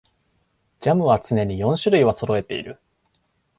[0.79, 2.79] ジャムは常に四種類はそろえている